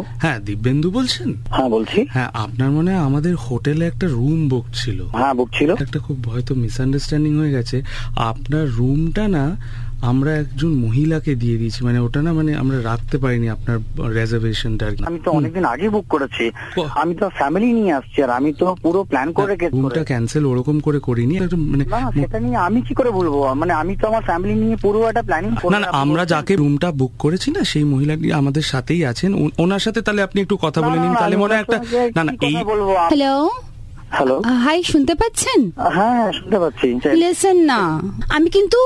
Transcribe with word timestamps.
হ্যাঁ 0.00 0.40
দিব্যেন্দু 0.40 0.90
বলছেন? 0.90 1.34
হ্যাঁ 1.50 1.68
বলছি। 1.68 2.06
হ্যাঁ 2.10 2.30
আপনার 2.34 2.70
মনে 2.70 2.94
হয় 2.94 3.04
আমাদের 3.04 3.36
হোটেলে 3.36 3.86
একটা 3.86 4.06
রুম 4.06 4.48
বুক 4.48 4.64
ছিল? 4.74 5.02
হ্যাঁ 5.02 5.34
বুক 5.34 5.48
ছিল। 5.58 5.74
একটা 5.80 5.98
খুব 5.98 6.28
হয়তো 6.28 6.54
মিসআন্ডারস্ট্যান্ডিং 6.54 7.38
হয়ে 7.38 7.50
গেছে। 7.50 7.82
আপনার 8.16 8.70
রুমটা 8.70 9.28
না 9.28 9.56
আমরা 10.10 10.30
একজন 10.42 10.72
মহিলাকে 10.84 11.32
দিয়ে 11.42 11.56
দিয়েছি 11.60 11.80
মানে 11.88 11.98
ওটা 12.06 12.20
না 12.26 12.30
মানে 12.38 12.50
আমরা 12.62 12.76
রাখতে 12.90 13.16
পারিনি 13.22 13.46
আপনার 13.56 13.76
রেজার্ভেশনটা 14.18 14.84
আর 14.88 14.94
কি। 14.96 15.02
আমি 15.10 15.18
তো 15.26 15.30
অনেকদিন 15.38 15.64
আগে 15.74 15.86
বুক 15.94 16.06
করেছি। 16.14 16.44
আমি 17.02 17.12
তো 17.20 17.26
ফ্যামিলি 17.38 17.68
নিয়ে 17.78 17.92
আসছি 17.98 18.18
আর 18.24 18.30
আমি 18.38 18.50
তো 18.60 18.66
পুরো 18.84 19.00
প্ল্যান 19.10 19.28
করে 19.36 19.50
রেখে 19.52 19.66
রুমটা 19.68 20.02
ক্যান্সেল 20.10 20.44
ওরকম 20.52 20.76
করে 20.86 20.98
করিনি 21.08 21.34
মানে 21.72 21.84
না 21.94 22.00
সেটা 22.20 22.38
নিয়ে 22.44 22.58
আমি 22.68 22.80
কি 22.86 22.92
করে 22.98 23.10
বলব? 23.18 23.34
মানে 23.60 23.72
আমি 23.82 23.92
তো 24.00 24.04
আমার 24.10 24.24
ফ্যামিলি 24.28 24.54
নিয়ে 24.62 24.76
পুরো 24.84 24.98
একটা 25.10 25.22
প্ল্যানিং 25.28 25.50
না 25.72 25.78
না 25.82 25.88
আমরা 26.02 26.22
যাকে 26.32 26.52
রুমটা 26.62 26.88
বুক 27.00 27.12
করেছি 27.24 27.48
না 27.56 27.60
সেই 27.72 27.84
মহিলাটি 27.92 28.26
আমাদের 28.40 28.64
সাথেই 28.72 29.02
আছেন। 29.10 29.30
ওনার 29.64 29.82
সাথে 29.84 30.00
তাহলে 30.06 30.22
আপনি 30.26 30.38
একটু 30.44 30.56
কথা 30.64 30.80
বলে 30.86 30.98
নিন 31.02 31.12
তাহলে 31.22 31.36
মনে 31.42 31.52
হয় 31.54 31.62
একটা 31.64 31.78
না 32.16 32.22
না 32.26 32.32
এই 32.48 32.56
বলব? 32.70 32.88
হ্যালো 33.10 33.34
হ্যালো 34.16 34.36
হাই 34.64 34.78
শুনতে 34.92 35.14
পাচ্ছেন? 35.20 35.60
হ্যাঁ 35.96 36.12
হ্যাঁ, 36.18 36.30
শুনতে 36.38 36.56
পাচ্ছি 36.62 36.86
লিসেন 37.22 37.58
না। 37.70 37.80
আমি 38.36 38.48
কিন্তু 38.56 38.80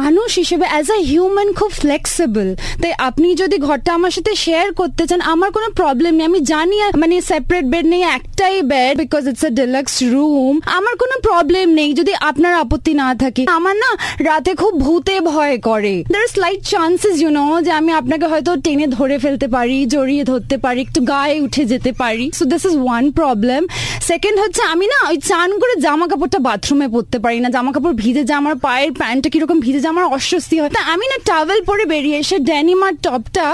মানুষ 0.00 0.30
হিসেবে 0.42 0.66
অ্যাজ 0.72 0.86
আ 0.96 0.98
হিউম্যান 1.10 1.48
খুব 1.58 1.70
ফ্লেক্সিবল 1.82 2.48
তাই 2.82 2.92
আপনি 3.08 3.28
যদি 3.42 3.56
ঘরটা 3.66 3.90
আমার 3.98 4.12
সাথে 4.16 4.32
শেয়ার 4.44 4.66
করতে 4.80 5.02
চান 5.08 5.20
আমার 5.32 5.50
কোনো 5.56 5.68
প্রবলেম 5.80 6.12
নেই। 6.18 6.26
আমি 6.30 6.40
জানি 6.52 6.76
মানে 7.02 7.14
সেপারেট 7.30 7.66
বেড 7.72 7.86
নেই 7.92 8.02
একটাই 8.16 8.56
bed 8.72 8.94
because 9.02 9.22
it's 9.30 9.44
a 9.48 9.50
deluxe 9.60 9.94
room 10.12 10.54
আমার 10.78 10.94
কোনো 11.02 11.16
প্রবলেম 11.28 11.66
নেই 11.78 11.90
যদি 12.00 12.12
আপনার 12.30 12.52
আপত্তি 12.62 12.92
না 13.02 13.08
থাকে। 13.22 13.42
আমার 13.58 13.74
না 13.84 13.90
রাতে 14.28 14.52
খুব 14.62 14.74
ভূতে 14.84 15.14
ভয় 15.30 15.56
করে। 15.68 15.94
There 16.14 16.26
slight 16.34 16.60
chances 16.72 17.16
you 17.22 17.30
know 17.38 17.46
যে 17.66 17.72
আমি 17.80 17.90
আপনাকে 18.00 18.26
হয়তো 18.32 18.50
টেনে 18.64 18.86
ধরে 18.98 19.16
ফেলতে 19.24 19.46
পারি 19.56 19.78
জড়িয়ে 19.94 20.24
ধরতে 20.30 20.56
পারি 20.64 20.80
একটু 20.86 21.00
গায়ে 21.12 21.36
উঠে 21.46 21.62
যেতে 21.72 21.90
পারি। 22.02 22.26
So 22.38 22.44
this 22.52 22.62
is 22.70 22.74
one 22.84 23.04
problem 23.18 23.62
second 24.10 24.36
হচ্ছে 24.44 24.62
আমি 24.72 24.86
না 24.92 24.98
ওই 25.10 25.18
চান 25.30 25.50
করে 25.62 25.74
জামা 25.86 26.06
কাপড়টা 26.10 26.38
বাথরুমে 26.48 26.86
পরতে 26.94 27.18
পারি 27.24 27.38
না। 27.44 27.48
জামা 27.56 27.70
কাপড় 27.74 27.94
ভিজে 28.02 28.22
যায় 28.28 28.38
আমার 28.42 28.54
পায়ের 28.66 28.90
প্যান্টটা 29.00 29.28
কীরকম 29.34 29.58
ভিজে 29.64 29.80
যায় 29.82 29.92
আমার 29.94 30.06
অস্বস্তি 30.16 30.56
হয়। 30.60 30.70
তা 30.76 30.82
আমি 30.94 31.06
না 31.12 31.16
টাওয়েল 31.30 31.60
পরে 31.70 31.84
বেরিয়ে 31.92 32.18
এসে 32.22 32.36
ড্যানিমার 32.48 32.94
টপটা 33.04 33.46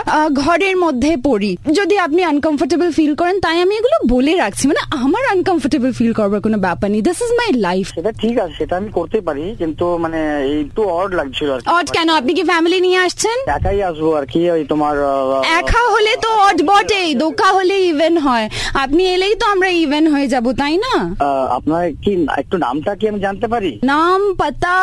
ঘরের 0.43 0.77
মধ্যে 0.85 1.13
পরি। 1.29 1.53
যদি 1.79 1.95
আপনি 2.07 2.21
আনকমফোর্টেবল 2.31 2.89
ফিল 2.99 3.13
করেন 3.21 3.37
তাই 3.45 3.57
আমি 3.65 3.75
এগুলো 3.81 3.97
বলে 4.15 4.33
রাখছি। 4.43 4.65
মানে 4.71 4.83
আমার 5.05 5.25
আনকমফোর্টেবল 5.35 5.91
ফিল 5.99 6.13
করবার 6.19 6.41
কোনো 6.47 6.59
ব্যাপার 6.67 6.89
নেই। 6.93 7.03
দিস 7.09 7.19
ইজ 7.25 7.31
মাই 7.41 7.49
লাইফ 7.67 7.87
সেটা 7.97 8.11
ঠিক 8.23 8.35
আছে 8.43 8.55
সেটা 8.61 8.75
আমি 8.81 8.91
করতে 8.99 9.19
পারি 9.27 9.45
কিন্তু 9.61 9.85
মানে 10.05 10.21
একটু 10.65 10.83
অড 10.99 11.11
লাগছিল 11.19 11.49
অট 11.77 11.87
কেন? 11.97 12.09
আপনি 12.21 12.33
কি 12.39 12.43
ফ্যামিলি 12.51 12.79
নিয়ে 12.87 12.99
আসছেন? 13.07 13.37
একাই 13.57 13.79
আসব 13.91 14.07
আর 14.19 14.25
কি 14.33 14.41
ওই 14.55 14.63
তোমার 14.73 14.95
একা 15.59 15.83
হলে 15.95 16.13
তো 16.25 16.31
অট 16.49 16.59
বটেই 16.71 17.09
দোকা 17.23 17.49
হলে 17.59 17.77
ইভেন 17.93 18.15
হয়। 18.27 18.47
আপনি 18.85 19.03
এলেই 19.15 19.35
তো 19.41 19.45
আমরা 19.55 19.69
ইভেন 19.85 20.05
হয়ে 20.15 20.29
যাব 20.35 20.47
তাই 20.61 20.75
না? 20.87 20.95
আপনার 21.57 21.83
কি 22.05 22.13
একটু 22.43 22.57
নামটা 22.65 22.91
কি 23.01 23.05
আমি 23.11 23.21
জানতে 23.27 23.47
পারি? 23.53 23.73
নাম 23.93 24.21
পাতা 24.41 24.77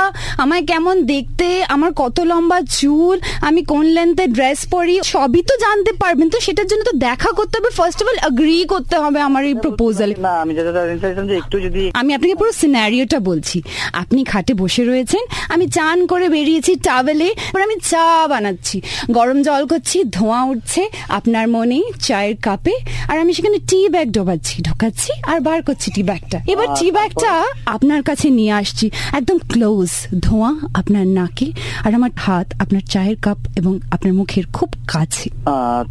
আমায় 0.43 0.63
কেমন 0.71 0.95
দেখতে 1.13 1.47
আমার 1.75 1.91
কত 2.01 2.17
লম্বা 2.31 2.59
চুল 2.77 3.17
আমি 3.47 3.61
কোন 3.71 3.85
লেন্থে 3.97 4.25
ড্রেস 4.35 4.59
পরি 4.73 4.95
সবই 5.13 5.41
তো 5.49 5.53
জানতে 5.65 5.91
পারবেন। 6.01 6.27
তো 6.33 6.37
সেটার 6.45 6.67
জন্য 6.71 6.83
তো 6.89 6.93
দেখা 7.07 7.29
করতে 7.37 7.55
হবে। 7.57 7.71
ফার্স্ট 7.77 7.99
অফ 8.01 8.07
অল 8.11 8.19
এগ্রি 8.29 8.57
করতে 8.73 8.95
হবে 9.03 9.19
আমার 9.29 9.43
এই 9.49 9.55
প্রপোজাল 9.63 10.09
না। 10.25 10.33
আমি 10.43 10.51
যেটা 10.57 10.71
জানতে 10.77 10.97
চাইছিলাম 11.03 11.27
যে 11.31 11.35
একটু 11.41 11.55
যদি 11.65 11.81
আমি 11.99 12.11
আপনাকে 12.17 12.35
পুরো 12.41 12.51
সিনারিওটা 12.61 13.19
বলছি। 13.29 13.57
আপনি 14.01 14.19
খাটে 14.31 14.53
বসে 14.61 14.83
রয়েছেন 14.91 15.23
আমি 15.53 15.65
চান 15.77 15.97
করে 16.11 16.25
বেরিয়েছি 16.35 16.71
টাওয়েলে 16.87 17.29
এবার 17.49 17.61
আমি 17.67 17.77
চা 17.91 18.05
বানাচ্ছি। 18.33 18.77
গরম 19.17 19.37
জল 19.47 19.63
করছি 19.71 19.97
ধোঁয়া 20.17 20.41
উঠছে 20.51 20.81
আপনার 21.17 21.45
মনে 21.55 21.79
চায়ের 22.07 22.35
কাপে 22.47 22.75
আর 23.09 23.17
আমি 23.23 23.31
সেখানে 23.37 23.57
টি 23.69 23.79
ব্যাগ 23.93 24.07
ডোবাচ্ছি 24.17 24.55
ঢোকাচ্ছি 24.67 25.11
আর 25.31 25.37
বার 25.47 25.59
করছি। 25.67 25.76
টি 25.95 26.03
ব্যাগটা 26.03 26.41
এবার 26.47 26.67
টি 26.79 26.91
ব্যাগটা 26.91 27.43
আপনার 27.65 28.03
কাছে 28.03 28.29
নিয়ে 28.29 28.51
আসছি। 28.51 28.89
একদম 29.13 29.37
ক্লোজ 29.37 29.89
ধোঁয়া 30.19 30.51
আপনার 30.73 31.07
নাকে 31.07 31.51
আর 31.83 31.95
আমার 31.95 32.11
হাত 32.17 32.47
আপনার 32.59 32.81
চায়ের 32.81 33.17
কাপ 33.21 33.37
এবং 33.55 33.79
আপনার 33.91 34.13
মুখের 34.13 34.45
খুব 34.53 34.69
কাছে। 34.87 35.29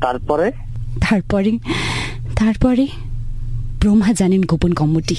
তারপরে? 0.00 0.52
তারপরে 1.08 1.58
তারপরে 2.36 2.86
ব্রহ্মা 3.80 4.12
জানেন 4.12 4.42
গোপন 4.42 4.72
কম্মটি। 4.74 5.16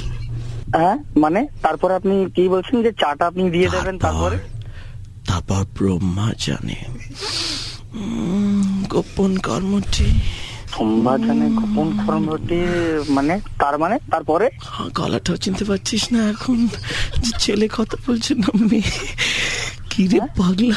হ্যাঁ 0.75 0.97
মানে? 1.17 1.47
তারপরে 1.61 1.93
আপনি 1.95 2.25
কি 2.35 2.43
বলছেন 2.49 2.83
যে 2.83 2.91
চাটা 2.91 3.27
আপনি 3.27 3.49
দিয়ে 3.49 3.69
দেবেন 3.69 3.97
তারপরে 3.97 4.37
তারপর? 5.29 5.65
ব্রহ্মা 5.77 6.27
জানে 6.39 6.77
গোপন 8.89 9.37
কর্মটি 9.37 10.07
জানে 10.71 11.49
গোপন 11.49 12.05
কর্মটি 12.07 12.65
মানে 13.09 13.39
তার 13.59 13.79
মানে? 13.79 13.99
তারপরে? 14.11 14.49
হ্যাঁ, 14.61 14.89
গলাটাও 14.89 15.37
চিনতে 15.37 15.65
পারছিস 15.65 16.07
না 16.11 16.29
এখন। 16.29 16.67
যে 17.19 17.31
ছেলে 17.39 17.67
কথা 17.67 17.97
বলছে 18.07 18.35
না 18.35 18.47
মেয়ে। 18.55 18.81
কি 19.89 20.07
রে 20.07 20.19
পাগলা। 20.19 20.75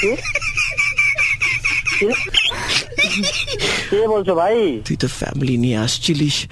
কে- 0.00 0.16
কে? 3.90 4.08
বলছো 4.08 4.34
ভাই? 4.34 4.80
তুই 4.84 4.96
তো 4.96 5.08
ফ্যামিলি 5.08 5.56
নিয়ে 5.56 5.76
আসছিলিস। 5.76 6.46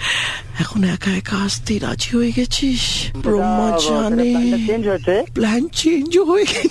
এখন 0.59 0.85
একা 0.85 1.11
একা 1.11 1.37
আসতে 1.37 1.79
রাজি 1.79 2.17
হয়ে 2.17 2.33
গেছিস? 2.33 2.81
ব্রহ্মা 3.17 3.79
জানে। 3.89 5.27
প্ল্যান 5.35 5.69
চেঞ্জ 5.69 6.19
হয়ে 6.19 6.45
গেছে। 6.45 6.69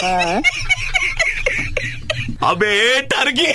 হ্যাঁ। 0.00 0.42
अबे 2.44 3.00
डर 3.02 3.30
गए 3.38 3.52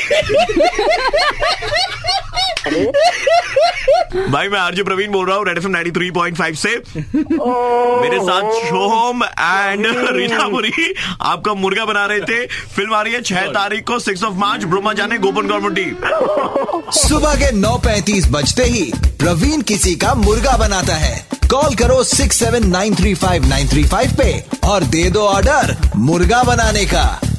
भाई 4.31 4.47
मैं 4.50 4.59
आरजे 4.59 4.84
प्रवीण 4.84 5.12
बोल 5.12 5.28
रहा 5.28 5.38
हूँ 5.38 5.46
Red 5.47 5.57
F 5.57 5.68
ninety 5.68 5.91
three 5.91 6.09
point 6.12 6.38
five 6.38 6.56
से। 6.56 6.69
मेरे 7.06 8.19
साथ 8.19 8.51
शोहम 8.68 9.23
एंड 9.23 9.85
रीनापुरी 10.16 10.94
आपका 11.22 11.53
मुर्गा 11.53 11.85
बना 11.85 12.06
रहे 12.06 12.19
थे। 12.22 12.46
फ़िल्म 12.47 12.94
आ 12.94 13.01
रही 13.01 13.13
है 13.13 13.22
छह 13.22 13.46
तारीख 13.53 13.84
को 13.88 14.00
सिक्स 14.00 14.23
ऑफ़ 14.23 14.34
मार्च 14.35 14.63
ब्रह्मा 14.63 14.94
जाने 14.94 15.17
गोपन 15.17 15.47
गवर्नमेंट 15.47 15.96
सुबह 16.97 17.35
के 17.35 17.52
9:35 17.52 18.28
बजते 18.31 18.63
ही 18.63 18.91
प्रवीण 19.19 19.62
किसी 19.63 19.96
का 19.96 20.13
मुर्गा 20.16 20.57
बनाता 20.57 20.96
है। 20.96 21.28
कॉल 21.52 21.75
करो 21.75 22.03
6793593 22.06 24.17
पे 24.17 24.44
और 24.67 24.84
दे 24.85 25.09
दो 25.09 25.28
ऑर्डर 25.28 25.75
मुर्गा 25.96 26.44
बनाने 26.44 26.85
का। 26.85 27.22